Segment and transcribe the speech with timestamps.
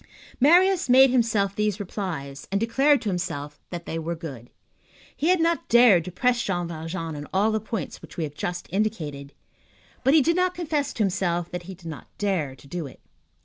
[0.39, 4.49] Marius made himself these replies, and declared to himself that they were good.
[5.15, 8.33] He had not dared to press Jean Valjean on all the points which we have
[8.33, 9.31] just indicated,
[10.03, 12.99] but he did not confess to himself that he did not dare to do it.